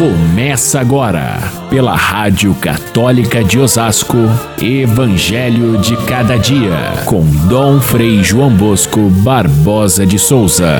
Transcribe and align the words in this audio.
Começa 0.00 0.80
agora, 0.80 1.36
pela 1.68 1.94
Rádio 1.94 2.54
Católica 2.54 3.44
de 3.44 3.58
Osasco, 3.58 4.16
Evangelho 4.58 5.78
de 5.78 5.94
Cada 6.06 6.38
Dia, 6.38 7.04
com 7.06 7.20
Dom 7.50 7.78
Frei 7.82 8.24
João 8.24 8.50
Bosco 8.56 8.98
Barbosa 9.22 10.06
de 10.06 10.18
Souza. 10.18 10.78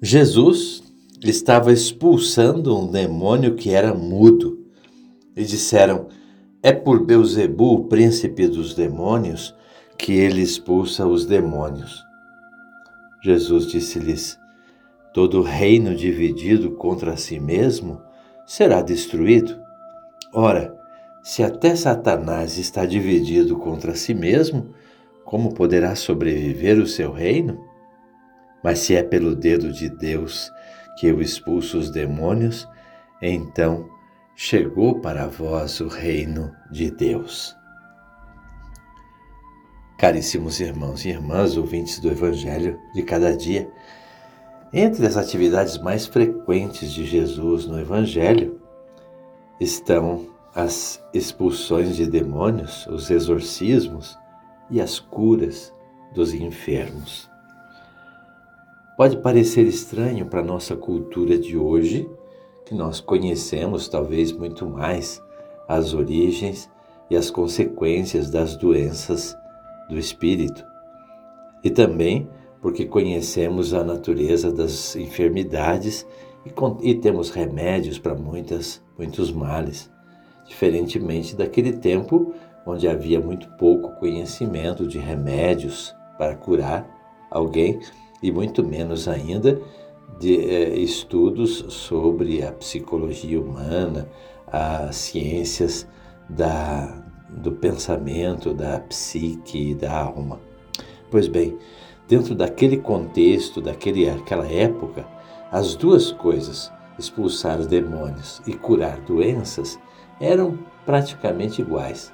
Jesus 0.00 0.84
estava 1.24 1.72
expulsando 1.72 2.78
um 2.78 2.88
demônio 2.88 3.56
que 3.56 3.70
era 3.70 3.92
mudo. 3.92 4.64
E 5.34 5.42
disseram: 5.42 6.06
É 6.62 6.72
por 6.72 7.04
Beuzebu, 7.04 7.86
príncipe 7.88 8.46
dos 8.46 8.74
demônios, 8.74 9.52
que 9.98 10.12
ele 10.12 10.42
expulsa 10.42 11.06
os 11.06 11.26
demônios. 11.26 12.04
Jesus 13.22 13.66
disse-lhes: 13.66 14.38
Todo 15.12 15.42
reino 15.42 15.94
dividido 15.94 16.72
contra 16.72 17.16
si 17.16 17.40
mesmo 17.40 18.02
será 18.46 18.82
destruído. 18.82 19.62
Ora, 20.32 20.74
se 21.22 21.42
até 21.42 21.74
Satanás 21.74 22.58
está 22.58 22.84
dividido 22.84 23.56
contra 23.56 23.94
si 23.94 24.12
mesmo, 24.12 24.74
como 25.24 25.54
poderá 25.54 25.94
sobreviver 25.94 26.78
o 26.78 26.86
seu 26.86 27.12
reino? 27.12 27.58
Mas 28.62 28.80
se 28.80 28.94
é 28.94 29.02
pelo 29.02 29.34
dedo 29.34 29.72
de 29.72 29.88
Deus 29.88 30.50
que 30.98 31.06
eu 31.06 31.20
expulso 31.20 31.78
os 31.78 31.90
demônios, 31.90 32.68
então 33.22 33.88
chegou 34.36 35.00
para 35.00 35.26
vós 35.26 35.80
o 35.80 35.88
reino 35.88 36.54
de 36.70 36.90
Deus. 36.90 37.56
Caríssimos 40.04 40.60
irmãos 40.60 41.06
e 41.06 41.08
irmãs, 41.08 41.56
ouvintes 41.56 41.98
do 41.98 42.10
Evangelho 42.10 42.78
de 42.92 43.02
cada 43.02 43.34
dia, 43.34 43.70
entre 44.70 45.06
as 45.06 45.16
atividades 45.16 45.78
mais 45.78 46.04
frequentes 46.04 46.92
de 46.92 47.06
Jesus 47.06 47.64
no 47.64 47.80
Evangelho 47.80 48.60
estão 49.58 50.26
as 50.54 51.02
expulsões 51.14 51.96
de 51.96 52.06
demônios, 52.06 52.86
os 52.86 53.10
exorcismos 53.10 54.18
e 54.70 54.78
as 54.78 55.00
curas 55.00 55.72
dos 56.14 56.34
enfermos. 56.34 57.26
Pode 58.98 59.16
parecer 59.16 59.66
estranho 59.66 60.26
para 60.26 60.40
a 60.40 60.44
nossa 60.44 60.76
cultura 60.76 61.38
de 61.38 61.56
hoje, 61.56 62.06
que 62.66 62.74
nós 62.74 63.00
conhecemos 63.00 63.88
talvez 63.88 64.32
muito 64.32 64.66
mais 64.66 65.18
as 65.66 65.94
origens 65.94 66.68
e 67.08 67.16
as 67.16 67.30
consequências 67.30 68.28
das 68.28 68.54
doenças 68.54 69.34
do 69.88 69.98
espírito, 69.98 70.64
e 71.62 71.70
também 71.70 72.28
porque 72.60 72.86
conhecemos 72.86 73.74
a 73.74 73.84
natureza 73.84 74.50
das 74.50 74.96
enfermidades 74.96 76.06
e, 76.46 76.90
e 76.90 76.94
temos 76.94 77.30
remédios 77.30 77.98
para 77.98 78.14
muitas, 78.14 78.82
muitos 78.96 79.30
males, 79.30 79.90
diferentemente 80.46 81.36
daquele 81.36 81.72
tempo 81.72 82.34
onde 82.66 82.88
havia 82.88 83.20
muito 83.20 83.48
pouco 83.56 83.98
conhecimento 84.00 84.86
de 84.86 84.98
remédios 84.98 85.94
para 86.16 86.34
curar 86.34 86.88
alguém 87.30 87.78
e 88.22 88.32
muito 88.32 88.64
menos 88.64 89.06
ainda 89.06 89.60
de 90.18 90.36
eh, 90.36 90.78
estudos 90.78 91.66
sobre 91.68 92.42
a 92.42 92.52
psicologia 92.52 93.40
humana, 93.40 94.08
as 94.46 94.96
ciências 94.96 95.86
da, 96.28 97.03
do 97.36 97.52
pensamento, 97.52 98.54
da 98.54 98.80
psique 98.80 99.70
e 99.70 99.74
da 99.74 99.92
alma. 99.92 100.40
Pois 101.10 101.28
bem, 101.28 101.58
dentro 102.08 102.34
daquele 102.34 102.76
contexto, 102.76 103.60
daquele, 103.60 104.10
daquela 104.10 104.46
época, 104.46 105.06
as 105.50 105.74
duas 105.74 106.10
coisas, 106.10 106.72
expulsar 106.98 107.60
os 107.60 107.66
demônios 107.66 108.40
e 108.46 108.54
curar 108.54 109.00
doenças, 109.00 109.78
eram 110.20 110.58
praticamente 110.84 111.60
iguais. 111.60 112.12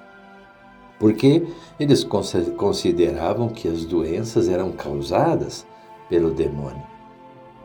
Porque 0.98 1.46
eles 1.78 2.04
consideravam 2.04 3.48
que 3.48 3.66
as 3.66 3.84
doenças 3.84 4.48
eram 4.48 4.72
causadas 4.72 5.66
pelo 6.08 6.30
demônio. 6.30 6.82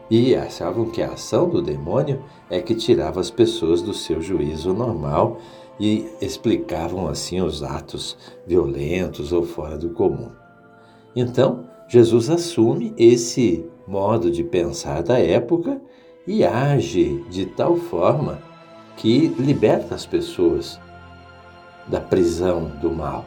E 0.09 0.35
achavam 0.35 0.85
que 0.85 1.01
a 1.01 1.13
ação 1.13 1.49
do 1.49 1.61
demônio 1.61 2.23
é 2.49 2.61
que 2.61 2.75
tirava 2.75 3.19
as 3.19 3.31
pessoas 3.31 3.81
do 3.81 3.93
seu 3.93 4.21
juízo 4.21 4.71
normal 4.73 5.39
e 5.79 6.07
explicavam 6.21 7.07
assim 7.07 7.41
os 7.41 7.63
atos 7.63 8.17
violentos 8.45 9.31
ou 9.31 9.43
fora 9.43 9.77
do 9.77 9.89
comum. 9.89 10.31
Então, 11.15 11.65
Jesus 11.87 12.29
assume 12.29 12.93
esse 12.97 13.65
modo 13.87 14.31
de 14.31 14.43
pensar 14.43 15.03
da 15.03 15.19
época 15.19 15.79
e 16.27 16.43
age 16.43 17.23
de 17.29 17.45
tal 17.45 17.75
forma 17.75 18.39
que 18.97 19.27
liberta 19.27 19.93
as 19.93 20.05
pessoas 20.05 20.79
da 21.87 21.99
prisão 21.99 22.71
do 22.81 22.91
mal. 22.91 23.25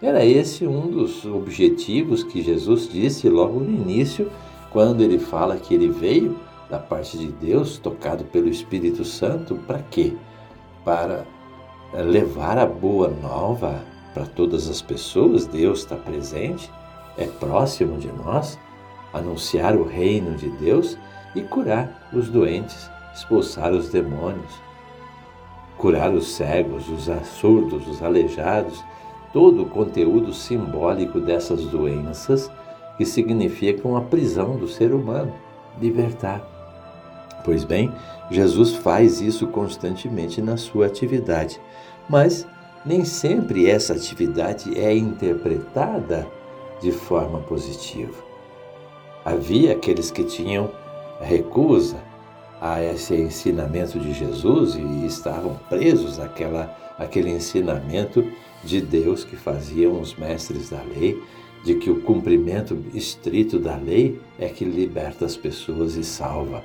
Era 0.00 0.24
esse 0.24 0.66
um 0.66 0.88
dos 0.88 1.24
objetivos 1.24 2.22
que 2.22 2.40
Jesus 2.40 2.88
disse 2.88 3.28
logo 3.28 3.58
no 3.58 3.70
início, 3.70 4.30
quando 4.70 5.02
ele 5.02 5.18
fala 5.18 5.56
que 5.56 5.74
ele 5.74 5.88
veio 5.88 6.38
da 6.70 6.78
parte 6.78 7.18
de 7.18 7.28
Deus, 7.32 7.78
tocado 7.78 8.24
pelo 8.24 8.48
Espírito 8.48 9.04
Santo, 9.04 9.56
para 9.66 9.80
quê? 9.82 10.12
Para 10.84 11.26
levar 11.92 12.58
a 12.58 12.66
boa 12.66 13.08
nova 13.08 13.82
para 14.12 14.26
todas 14.26 14.68
as 14.68 14.82
pessoas, 14.82 15.46
Deus 15.46 15.80
está 15.80 15.96
presente, 15.96 16.70
é 17.16 17.26
próximo 17.26 17.98
de 17.98 18.10
nós, 18.12 18.58
anunciar 19.12 19.76
o 19.76 19.84
reino 19.84 20.36
de 20.36 20.48
Deus 20.50 20.98
e 21.34 21.40
curar 21.42 22.08
os 22.12 22.28
doentes, 22.28 22.90
expulsar 23.14 23.72
os 23.72 23.88
demônios, 23.90 24.52
curar 25.76 26.12
os 26.12 26.32
cegos, 26.32 26.88
os 26.88 27.08
surdos, 27.28 27.86
os 27.86 28.02
aleijados, 28.02 28.82
todo 29.32 29.62
o 29.62 29.68
conteúdo 29.68 30.32
simbólico 30.32 31.20
dessas 31.20 31.64
doenças 31.66 32.50
que 32.96 33.04
significam 33.04 33.96
a 33.96 34.00
prisão 34.00 34.56
do 34.56 34.66
ser 34.66 34.92
humano, 34.92 35.32
libertar. 35.80 36.57
Pois 37.44 37.64
bem, 37.64 37.92
Jesus 38.30 38.74
faz 38.74 39.20
isso 39.20 39.46
constantemente 39.46 40.42
na 40.42 40.56
sua 40.56 40.86
atividade, 40.86 41.60
mas 42.08 42.46
nem 42.84 43.04
sempre 43.04 43.68
essa 43.68 43.94
atividade 43.94 44.78
é 44.78 44.94
interpretada 44.94 46.26
de 46.80 46.92
forma 46.92 47.40
positiva. 47.40 48.14
Havia 49.24 49.72
aqueles 49.72 50.10
que 50.10 50.24
tinham 50.24 50.70
recusa 51.20 51.96
a 52.60 52.82
esse 52.82 53.14
ensinamento 53.14 53.98
de 53.98 54.12
Jesus 54.12 54.74
e 54.74 55.06
estavam 55.06 55.58
presos 55.68 56.18
àquela, 56.18 56.76
àquele 56.98 57.30
ensinamento 57.30 58.24
de 58.64 58.80
Deus 58.80 59.24
que 59.24 59.36
faziam 59.36 60.00
os 60.00 60.14
mestres 60.14 60.70
da 60.70 60.82
lei, 60.82 61.20
de 61.64 61.74
que 61.74 61.90
o 61.90 62.00
cumprimento 62.02 62.78
estrito 62.94 63.58
da 63.58 63.76
lei 63.76 64.20
é 64.38 64.48
que 64.48 64.64
liberta 64.64 65.24
as 65.24 65.36
pessoas 65.36 65.96
e 65.96 66.04
salva. 66.04 66.62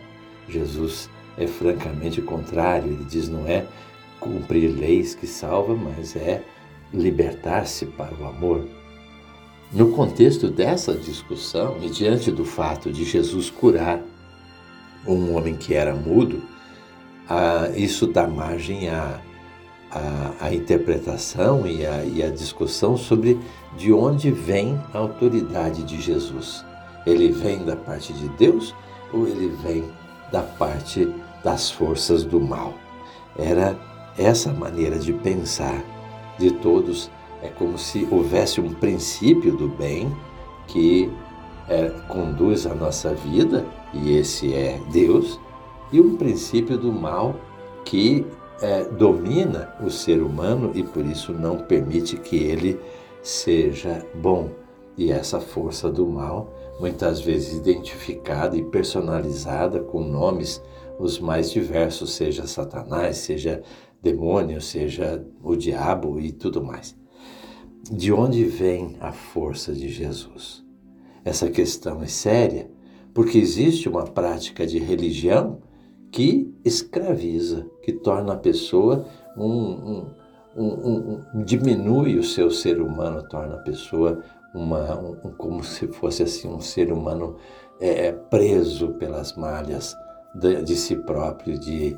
Jesus 0.47 1.09
é 1.37 1.47
francamente 1.47 2.21
contrário, 2.21 2.91
ele 2.91 3.05
diz 3.05 3.27
não 3.27 3.47
é 3.47 3.65
cumprir 4.19 4.69
leis 4.69 5.15
que 5.15 5.27
salva, 5.27 5.75
mas 5.75 6.15
é 6.15 6.41
libertar-se 6.93 7.85
para 7.85 8.13
o 8.15 8.25
amor. 8.25 8.65
No 9.71 9.91
contexto 9.91 10.49
dessa 10.49 10.93
discussão 10.93 11.77
e 11.81 11.89
diante 11.89 12.31
do 12.31 12.45
fato 12.45 12.91
de 12.91 13.03
Jesus 13.03 13.49
curar 13.49 14.01
um 15.07 15.35
homem 15.35 15.55
que 15.55 15.73
era 15.73 15.95
mudo, 15.95 16.41
isso 17.75 18.05
dá 18.05 18.27
margem 18.27 18.89
à, 18.89 19.19
à, 19.91 20.45
à 20.45 20.53
interpretação 20.53 21.65
e 21.65 21.85
à, 21.85 22.05
e 22.05 22.21
à 22.21 22.29
discussão 22.29 22.95
sobre 22.95 23.39
de 23.75 23.91
onde 23.91 24.29
vem 24.29 24.79
a 24.93 24.99
autoridade 24.99 25.83
de 25.83 25.99
Jesus. 25.99 26.63
Ele 27.05 27.31
vem 27.31 27.65
da 27.65 27.75
parte 27.75 28.13
de 28.13 28.29
Deus 28.29 28.75
ou 29.11 29.27
ele 29.27 29.47
vem 29.63 29.83
da 30.33 30.41
parte 30.41 31.07
das 31.43 31.69
forças 31.69 32.23
do 32.23 32.41
mal. 32.41 32.73
Era 33.37 33.79
essa 34.17 34.51
maneira 34.51 34.97
de 34.97 35.13
pensar 35.13 35.81
de 36.39 36.51
todos, 36.51 37.09
é 37.43 37.49
como 37.49 37.77
se 37.77 38.07
houvesse 38.09 38.59
um 38.59 38.73
princípio 38.73 39.55
do 39.55 39.67
bem 39.67 40.11
que 40.67 41.11
é, 41.69 41.89
conduz 42.07 42.65
a 42.65 42.73
nossa 42.73 43.13
vida, 43.13 43.63
e 43.93 44.17
esse 44.17 44.53
é 44.53 44.81
Deus, 44.91 45.39
e 45.91 46.01
um 46.01 46.17
princípio 46.17 46.77
do 46.77 46.91
mal 46.91 47.35
que 47.85 48.25
é, 48.61 48.85
domina 48.85 49.75
o 49.83 49.89
ser 49.91 50.21
humano 50.21 50.71
e 50.73 50.81
por 50.81 51.05
isso 51.05 51.31
não 51.31 51.57
permite 51.57 52.17
que 52.17 52.37
ele 52.37 52.79
seja 53.21 54.03
bom. 54.15 54.49
E 54.97 55.11
essa 55.11 55.39
força 55.39 55.89
do 55.91 56.05
mal 56.05 56.53
muitas 56.79 57.21
vezes 57.21 57.55
identificada 57.55 58.57
e 58.57 58.63
personalizada 58.63 59.79
com 59.79 60.01
nomes 60.03 60.61
os 60.99 61.19
mais 61.19 61.51
diversos, 61.51 62.13
seja 62.13 62.45
Satanás, 62.45 63.17
seja 63.17 63.61
demônio, 64.01 64.61
seja 64.61 65.25
o 65.41 65.55
diabo 65.55 66.19
e 66.19 66.31
tudo 66.31 66.63
mais. 66.63 66.95
de 67.91 68.13
onde 68.13 68.45
vem 68.45 68.95
a 69.01 69.11
força 69.11 69.73
de 69.73 69.89
Jesus? 69.89 70.63
Essa 71.25 71.49
questão 71.49 72.01
é 72.01 72.07
séria, 72.07 72.69
porque 73.13 73.37
existe 73.37 73.89
uma 73.89 74.03
prática 74.03 74.65
de 74.65 74.79
religião 74.79 75.59
que 76.11 76.53
escraviza, 76.63 77.65
que 77.81 77.91
torna 77.91 78.33
a 78.33 78.37
pessoa 78.37 79.05
um, 79.37 79.43
um, 79.45 80.13
um, 80.55 81.23
um 81.33 81.43
diminui 81.43 82.17
o 82.17 82.23
seu 82.23 82.49
ser 82.49 82.81
humano, 82.81 83.27
torna 83.27 83.55
a 83.55 83.63
pessoa 83.63 84.23
uma, 84.53 85.17
como 85.37 85.63
se 85.63 85.87
fosse 85.87 86.23
assim 86.23 86.47
um 86.47 86.61
ser 86.61 86.91
humano 86.91 87.37
é, 87.79 88.11
preso 88.11 88.93
pelas 88.93 89.35
malhas 89.35 89.95
de, 90.35 90.61
de 90.61 90.75
si 90.75 90.95
próprio 90.95 91.59
de, 91.59 91.97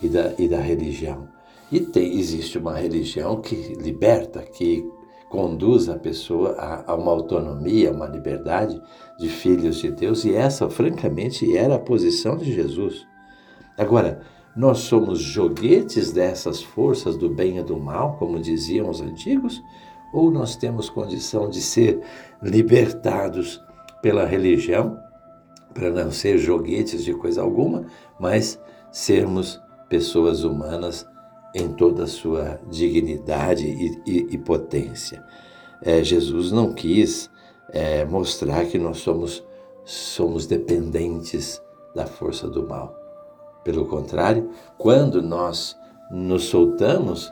e, 0.00 0.08
da, 0.08 0.32
e 0.38 0.48
da 0.48 0.60
religião. 0.60 1.28
E 1.70 1.80
tem, 1.80 2.18
existe 2.18 2.56
uma 2.56 2.74
religião 2.74 3.40
que 3.40 3.54
liberta, 3.74 4.40
que 4.42 4.82
conduz 5.28 5.88
a 5.88 5.98
pessoa 5.98 6.52
a, 6.52 6.92
a, 6.92 6.94
uma 6.94 7.12
autonomia, 7.12 7.92
uma 7.92 8.06
liberdade 8.06 8.80
de 9.18 9.28
filhos 9.28 9.76
de 9.76 9.90
Deus, 9.90 10.24
e 10.24 10.34
essa, 10.34 10.70
francamente, 10.70 11.56
era 11.56 11.74
a 11.74 11.80
posição 11.80 12.36
de 12.36 12.52
Jesus. 12.52 13.06
Agora, 13.76 14.22
nós 14.56 14.78
somos 14.78 15.20
joguetes 15.20 16.10
dessas 16.10 16.62
forças 16.62 17.16
do 17.16 17.28
bem 17.28 17.58
e 17.58 17.62
do 17.62 17.78
mal, 17.78 18.16
como 18.16 18.40
diziam 18.40 18.88
os 18.88 19.00
antigos, 19.00 19.62
ou 20.12 20.30
nós 20.30 20.56
temos 20.56 20.88
condição 20.88 21.48
de 21.48 21.60
ser 21.60 22.00
libertados 22.42 23.62
pela 24.00 24.24
religião, 24.24 24.98
para 25.74 25.90
não 25.90 26.10
ser 26.10 26.38
joguetes 26.38 27.04
de 27.04 27.14
coisa 27.14 27.42
alguma, 27.42 27.86
mas 28.18 28.60
sermos 28.90 29.60
pessoas 29.88 30.44
humanas 30.44 31.06
em 31.54 31.68
toda 31.72 32.04
a 32.04 32.08
sua 32.08 32.60
dignidade 32.68 33.66
e, 33.66 34.02
e, 34.06 34.34
e 34.34 34.38
potência. 34.38 35.24
É, 35.82 36.02
Jesus 36.02 36.50
não 36.50 36.72
quis 36.72 37.30
é, 37.70 38.04
mostrar 38.04 38.66
que 38.66 38.78
nós 38.78 38.98
somos, 38.98 39.44
somos 39.84 40.46
dependentes 40.46 41.62
da 41.94 42.06
força 42.06 42.48
do 42.48 42.66
mal. 42.66 42.96
Pelo 43.64 43.86
contrário, 43.86 44.50
quando 44.76 45.22
nós 45.22 45.76
nos 46.10 46.44
soltamos 46.44 47.30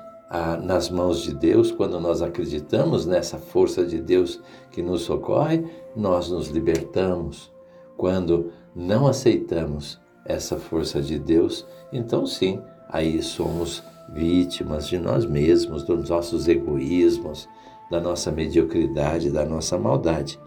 nas 0.63 0.91
mãos 0.91 1.23
de 1.23 1.35
Deus, 1.35 1.71
quando 1.71 2.01
nós 2.01 2.21
acreditamos 2.21 3.07
nessa 3.07 3.39
força 3.39 3.85
de 3.85 4.01
Deus 4.01 4.41
que 4.71 4.83
nos 4.83 5.03
socorre, 5.03 5.65
nós 5.95 6.31
nos 6.31 6.49
libertamos. 6.49 7.53
Quando 7.97 8.53
não 8.75 9.07
aceitamos 9.07 10.01
essa 10.25 10.59
força 10.59 11.01
de 11.01 11.19
Deus, 11.19 11.67
então 11.93 12.27
sim, 12.27 12.61
aí 12.89 13.23
somos 13.23 13.83
vítimas 14.13 14.89
de 14.89 14.99
nós 14.99 15.25
mesmos, 15.25 15.83
dos 15.83 16.09
nossos 16.09 16.49
egoísmos, 16.49 17.49
da 17.91 18.01
nossa 18.01 18.31
mediocridade, 18.31 19.31
da 19.31 19.45
nossa 19.45 19.79
maldade. 19.79 20.39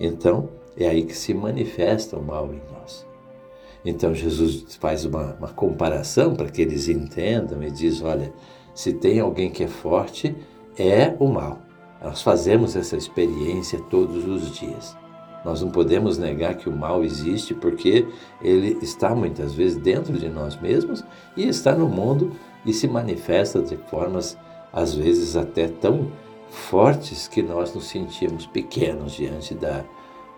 Então, 0.00 0.48
é 0.76 0.88
aí 0.88 1.04
que 1.04 1.14
se 1.14 1.34
manifesta 1.34 2.16
o 2.16 2.22
mal 2.22 2.46
em 2.52 2.62
nós. 2.72 3.06
Então, 3.84 4.14
Jesus 4.14 4.76
faz 4.76 5.04
uma, 5.04 5.34
uma 5.34 5.48
comparação 5.48 6.34
para 6.34 6.48
que 6.48 6.62
eles 6.62 6.88
entendam 6.88 7.62
e 7.62 7.70
diz: 7.70 8.02
olha, 8.02 8.32
se 8.78 8.92
tem 8.92 9.18
alguém 9.18 9.50
que 9.50 9.64
é 9.64 9.66
forte, 9.66 10.36
é 10.78 11.12
o 11.18 11.26
mal. 11.26 11.58
Nós 12.00 12.22
fazemos 12.22 12.76
essa 12.76 12.96
experiência 12.96 13.80
todos 13.90 14.24
os 14.24 14.56
dias. 14.56 14.96
Nós 15.44 15.60
não 15.60 15.68
podemos 15.68 16.16
negar 16.16 16.54
que 16.54 16.68
o 16.68 16.76
mal 16.76 17.02
existe 17.02 17.54
porque 17.54 18.06
ele 18.40 18.78
está 18.80 19.16
muitas 19.16 19.52
vezes 19.52 19.76
dentro 19.78 20.12
de 20.12 20.28
nós 20.28 20.54
mesmos 20.60 21.02
e 21.36 21.48
está 21.48 21.74
no 21.74 21.88
mundo 21.88 22.30
e 22.64 22.72
se 22.72 22.86
manifesta 22.86 23.60
de 23.60 23.76
formas, 23.76 24.38
às 24.72 24.94
vezes, 24.94 25.34
até 25.36 25.66
tão 25.66 26.12
fortes 26.48 27.26
que 27.26 27.42
nós 27.42 27.74
nos 27.74 27.88
sentimos 27.88 28.46
pequenos 28.46 29.10
diante 29.10 29.56
da, 29.56 29.84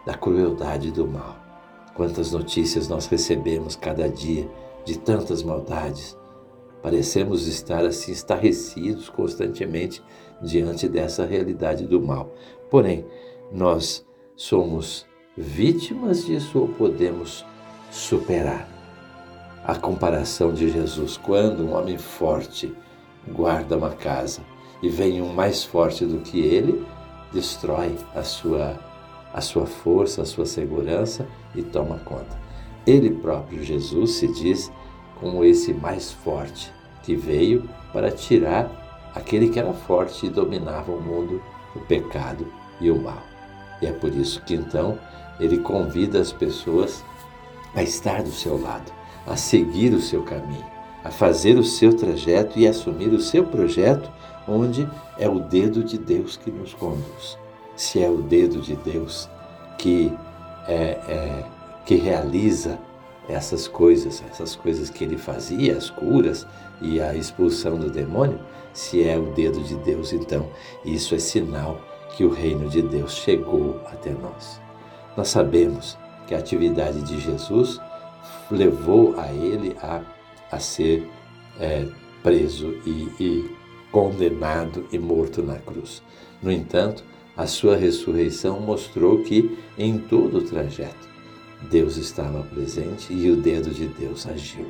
da 0.06 0.14
crueldade 0.14 0.90
do 0.90 1.06
mal. 1.06 1.36
Quantas 1.94 2.32
notícias 2.32 2.88
nós 2.88 3.06
recebemos 3.06 3.76
cada 3.76 4.08
dia 4.08 4.50
de 4.86 4.98
tantas 4.98 5.42
maldades. 5.42 6.18
Parecemos 6.82 7.46
estar 7.46 7.84
assim 7.84 8.12
estarrecidos 8.12 9.08
constantemente 9.08 10.02
diante 10.40 10.88
dessa 10.88 11.26
realidade 11.26 11.86
do 11.86 12.00
mal. 12.00 12.34
Porém, 12.70 13.04
nós 13.52 14.06
somos 14.34 15.06
vítimas 15.36 16.24
disso 16.24 16.58
ou 16.58 16.68
podemos 16.68 17.44
superar? 17.90 18.68
A 19.64 19.74
comparação 19.74 20.54
de 20.54 20.70
Jesus, 20.70 21.18
quando 21.18 21.62
um 21.62 21.74
homem 21.74 21.98
forte 21.98 22.74
guarda 23.28 23.76
uma 23.76 23.90
casa 23.90 24.40
e 24.82 24.88
vem 24.88 25.20
um 25.20 25.32
mais 25.32 25.62
forte 25.62 26.06
do 26.06 26.20
que 26.20 26.40
ele, 26.40 26.84
destrói 27.30 27.94
a 28.14 28.22
sua, 28.22 28.78
a 29.32 29.40
sua 29.42 29.66
força, 29.66 30.22
a 30.22 30.24
sua 30.24 30.46
segurança 30.46 31.28
e 31.54 31.62
toma 31.62 31.98
conta. 31.98 32.40
Ele 32.86 33.10
próprio, 33.10 33.62
Jesus, 33.62 34.12
se 34.12 34.26
diz 34.32 34.72
como 35.20 35.44
esse 35.44 35.72
mais 35.72 36.10
forte 36.10 36.72
que 37.02 37.14
veio 37.14 37.68
para 37.92 38.10
tirar 38.10 38.70
aquele 39.14 39.48
que 39.48 39.58
era 39.58 39.72
forte 39.72 40.26
e 40.26 40.30
dominava 40.30 40.90
o 40.90 41.00
mundo, 41.00 41.42
o 41.74 41.80
pecado 41.80 42.46
e 42.80 42.90
o 42.90 43.00
mal. 43.00 43.22
E 43.82 43.86
é 43.86 43.92
por 43.92 44.14
isso 44.14 44.42
que 44.42 44.54
então 44.54 44.98
ele 45.38 45.58
convida 45.58 46.20
as 46.20 46.32
pessoas 46.32 47.04
a 47.74 47.82
estar 47.82 48.22
do 48.22 48.30
seu 48.30 48.60
lado, 48.60 48.92
a 49.26 49.36
seguir 49.36 49.92
o 49.94 50.00
seu 50.00 50.22
caminho, 50.22 50.64
a 51.04 51.10
fazer 51.10 51.56
o 51.58 51.64
seu 51.64 51.96
trajeto 51.96 52.58
e 52.58 52.66
assumir 52.66 53.08
o 53.08 53.20
seu 53.20 53.44
projeto, 53.44 54.10
onde 54.46 54.88
é 55.18 55.28
o 55.28 55.40
dedo 55.40 55.82
de 55.82 55.98
Deus 55.98 56.36
que 56.36 56.50
nos 56.50 56.74
conduz. 56.74 57.38
Se 57.76 58.02
é 58.02 58.08
o 58.08 58.18
dedo 58.18 58.60
de 58.60 58.76
Deus 58.76 59.28
que, 59.78 60.12
é, 60.68 60.98
é, 61.08 61.44
que 61.86 61.94
realiza 61.94 62.78
essas 63.30 63.68
coisas, 63.68 64.22
essas 64.30 64.56
coisas 64.56 64.90
que 64.90 65.04
ele 65.04 65.16
fazia, 65.16 65.76
as 65.76 65.90
curas 65.90 66.46
e 66.80 67.00
a 67.00 67.14
expulsão 67.14 67.78
do 67.78 67.90
demônio, 67.90 68.40
se 68.72 69.06
é 69.06 69.18
o 69.18 69.32
dedo 69.32 69.60
de 69.62 69.74
Deus, 69.76 70.12
então 70.12 70.48
isso 70.84 71.14
é 71.14 71.18
sinal 71.18 71.80
que 72.16 72.24
o 72.24 72.30
reino 72.30 72.68
de 72.68 72.82
Deus 72.82 73.14
chegou 73.14 73.80
até 73.86 74.10
nós. 74.10 74.60
Nós 75.16 75.28
sabemos 75.28 75.98
que 76.26 76.34
a 76.34 76.38
atividade 76.38 77.02
de 77.02 77.20
Jesus 77.20 77.80
levou 78.50 79.18
a 79.18 79.32
ele 79.32 79.76
a, 79.82 80.02
a 80.50 80.58
ser 80.58 81.08
é, 81.58 81.86
preso 82.22 82.68
e, 82.86 83.08
e 83.20 83.56
condenado 83.90 84.86
e 84.92 84.98
morto 84.98 85.42
na 85.42 85.56
cruz. 85.56 86.02
No 86.42 86.50
entanto, 86.50 87.04
a 87.36 87.46
sua 87.46 87.76
ressurreição 87.76 88.60
mostrou 88.60 89.22
que 89.22 89.58
em 89.78 89.98
todo 89.98 90.38
o 90.38 90.42
trajeto 90.42 91.09
Deus 91.68 91.96
estava 91.96 92.42
presente 92.42 93.12
e 93.12 93.30
o 93.30 93.36
dedo 93.36 93.70
de 93.70 93.86
Deus 93.86 94.26
agiu. 94.26 94.66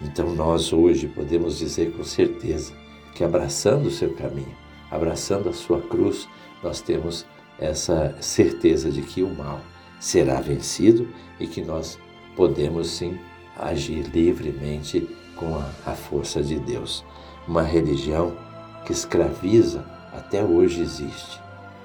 Então 0.00 0.34
nós 0.34 0.72
hoje 0.72 1.08
podemos 1.08 1.58
dizer 1.58 1.92
com 1.96 2.04
certeza 2.04 2.72
que 3.14 3.24
abraçando 3.24 3.86
o 3.86 3.90
seu 3.90 4.14
caminho, 4.14 4.54
abraçando 4.90 5.48
a 5.48 5.52
sua 5.52 5.80
cruz, 5.80 6.28
nós 6.62 6.80
temos 6.80 7.26
essa 7.58 8.16
certeza 8.20 8.90
de 8.90 9.02
que 9.02 9.22
o 9.22 9.28
mal 9.28 9.60
será 9.98 10.40
vencido 10.40 11.08
e 11.40 11.46
que 11.46 11.62
nós 11.62 11.98
podemos 12.36 12.88
sim 12.90 13.18
agir 13.56 14.04
livremente 14.12 15.08
com 15.34 15.56
a, 15.56 15.70
a 15.84 15.94
força 15.94 16.42
de 16.42 16.58
Deus. 16.58 17.04
Uma 17.46 17.62
religião 17.62 18.36
que 18.84 18.92
escraviza 18.92 19.84
até 20.12 20.44
hoje 20.44 20.80
existe 20.80 21.40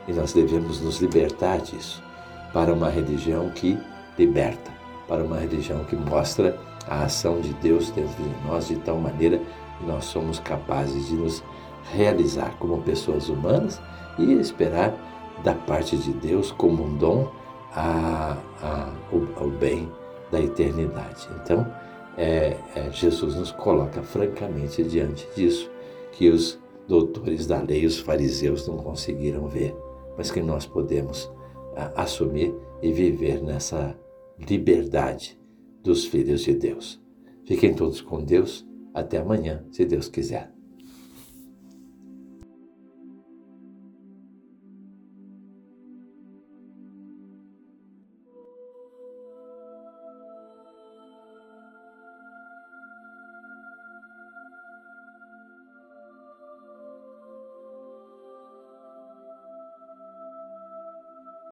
e 0.07 0.13
nós 0.13 0.33
devemos 0.33 0.81
nos 0.81 0.99
libertar 0.99 1.59
disso 1.61 2.03
para 2.51 2.73
uma 2.73 2.89
religião 2.89 3.49
que 3.49 3.77
liberta, 4.17 4.71
para 5.07 5.23
uma 5.23 5.37
religião 5.37 5.83
que 5.85 5.95
mostra 5.95 6.57
a 6.87 7.03
ação 7.03 7.39
de 7.39 7.53
Deus 7.55 7.91
dentro 7.91 8.23
de 8.23 8.47
nós 8.47 8.67
de 8.67 8.75
tal 8.77 8.97
maneira 8.97 9.39
que 9.77 9.85
nós 9.85 10.05
somos 10.05 10.39
capazes 10.39 11.07
de 11.07 11.15
nos 11.15 11.43
realizar 11.91 12.55
como 12.59 12.81
pessoas 12.81 13.29
humanas 13.29 13.81
e 14.17 14.33
esperar 14.33 14.93
da 15.43 15.53
parte 15.53 15.97
de 15.97 16.11
Deus 16.13 16.51
como 16.51 16.83
um 16.83 16.97
dom 16.97 17.31
a, 17.75 18.37
a, 18.61 18.93
o, 19.11 19.49
bem 19.49 19.91
da 20.31 20.39
eternidade. 20.39 21.27
Então, 21.41 21.65
é, 22.17 22.57
é, 22.75 22.91
Jesus 22.91 23.35
nos 23.35 23.51
coloca 23.51 24.01
francamente 24.03 24.83
diante 24.83 25.27
disso 25.35 25.69
que 26.11 26.29
os 26.29 26.59
doutores 26.87 27.47
da 27.47 27.59
lei, 27.61 27.85
os 27.85 27.99
fariseus, 27.99 28.67
não 28.67 28.77
conseguiram 28.77 29.47
ver, 29.47 29.75
mas 30.17 30.29
que 30.29 30.41
nós 30.41 30.65
podemos 30.65 31.31
a, 31.75 32.03
assumir 32.03 32.53
e 32.81 32.91
viver 32.91 33.41
nessa 33.41 33.95
liberdade 34.39 35.39
dos 35.83 36.05
filhos 36.05 36.41
de 36.41 36.53
Deus. 36.53 37.01
Fiquem 37.45 37.73
todos 37.73 38.01
com 38.01 38.23
Deus. 38.23 38.65
Até 38.93 39.17
amanhã, 39.17 39.65
se 39.71 39.85
Deus 39.85 40.07
quiser. 40.07 40.52